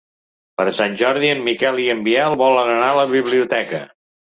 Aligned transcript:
Per 0.61 0.65
Sant 0.77 0.95
Jordi 1.01 1.29
en 1.35 1.45
Miquel 1.49 1.79
i 1.85 1.87
en 1.97 2.03
Biel 2.11 2.41
volen 2.47 2.77
anar 2.81 2.93
a 2.93 3.01
la 3.05 3.09
biblioteca. 3.17 3.89